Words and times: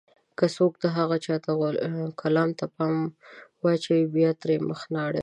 که 0.37 0.45
څوک 0.55 0.73
د 0.83 0.85
هغه 0.97 1.17
کلام 2.21 2.49
ته 2.59 2.65
پام 2.75 2.95
واچوي، 3.63 4.03
بيا 4.15 4.31
ترې 4.41 4.55
مخ 4.67 4.81
نه 4.93 4.99
اړوي. 5.01 5.09